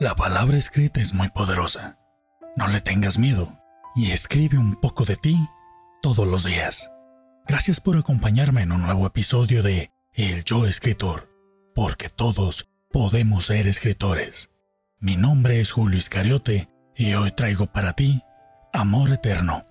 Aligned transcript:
La 0.00 0.14
palabra 0.14 0.56
escrita 0.56 1.00
es 1.00 1.12
muy 1.12 1.28
poderosa. 1.28 1.98
No 2.54 2.68
le 2.68 2.80
tengas 2.80 3.18
miedo 3.18 3.58
y 3.96 4.12
escribe 4.12 4.56
un 4.56 4.76
poco 4.76 5.04
de 5.04 5.16
ti 5.16 5.36
todos 6.02 6.24
los 6.24 6.44
días. 6.44 6.92
Gracias 7.48 7.80
por 7.80 7.96
acompañarme 7.96 8.62
en 8.62 8.70
un 8.70 8.82
nuevo 8.82 9.08
episodio 9.08 9.60
de 9.60 9.90
El 10.12 10.44
Yo 10.44 10.66
Escritor, 10.66 11.28
porque 11.74 12.10
todos 12.10 12.68
podemos 12.92 13.46
ser 13.46 13.66
escritores. 13.66 14.50
Mi 15.00 15.16
nombre 15.16 15.58
es 15.58 15.72
Julio 15.72 15.98
Iscariote 15.98 16.68
y 16.94 17.14
hoy 17.14 17.32
traigo 17.32 17.66
para 17.66 17.94
ti 17.94 18.22
Amor 18.72 19.10
Eterno, 19.10 19.66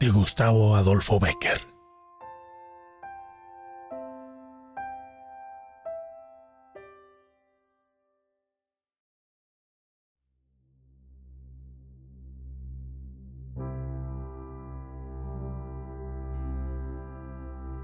de 0.00 0.08
Gustavo 0.08 0.74
Adolfo 0.76 1.20
Becker. 1.20 1.75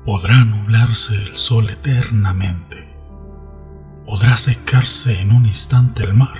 Podrá 0.05 0.45
nublarse 0.45 1.15
el 1.15 1.37
sol 1.37 1.71
eternamente, 1.71 2.93
podrá 4.05 4.37
secarse 4.37 5.21
en 5.21 5.31
un 5.31 5.47
instante 5.47 6.03
el 6.03 6.13
mar, 6.13 6.39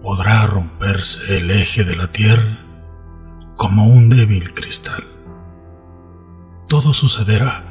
podrá 0.00 0.46
romperse 0.46 1.36
el 1.36 1.50
eje 1.50 1.84
de 1.84 1.96
la 1.96 2.10
tierra 2.10 2.58
como 3.54 3.86
un 3.86 4.08
débil 4.08 4.54
cristal. 4.54 5.04
Todo 6.68 6.94
sucederá. 6.94 7.64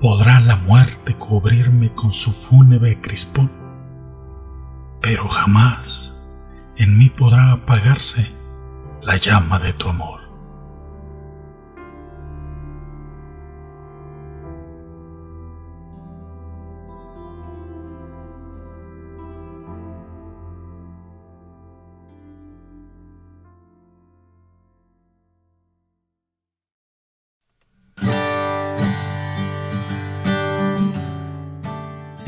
Podrá 0.00 0.40
la 0.40 0.56
muerte 0.56 1.14
cubrirme 1.14 1.94
con 1.94 2.10
su 2.10 2.32
fúnebre 2.32 3.00
crispón, 3.00 3.48
pero 5.00 5.28
jamás 5.28 6.16
en 6.76 6.98
mí 6.98 7.10
podrá 7.10 7.52
apagarse 7.52 8.28
la 9.02 9.16
llama 9.16 9.60
de 9.60 9.72
tu 9.72 9.88
amor. 9.88 10.25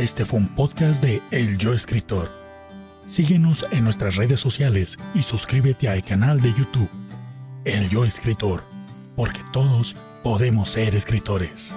Este 0.08 0.24
fue 0.24 0.38
un 0.38 0.48
podcast 0.48 1.04
de 1.04 1.20
El 1.30 1.58
Yo 1.58 1.74
Escritor. 1.74 2.30
Síguenos 3.04 3.66
en 3.70 3.84
nuestras 3.84 4.16
redes 4.16 4.40
sociales 4.40 4.96
y 5.14 5.20
suscríbete 5.20 5.86
al 5.86 6.02
canal 6.02 6.40
de 6.40 6.48
YouTube 6.54 6.88
El 7.66 7.90
Yo 7.90 8.06
Escritor, 8.06 8.64
porque 9.14 9.42
todos 9.52 9.96
podemos 10.24 10.70
ser 10.70 10.96
escritores. 10.96 11.76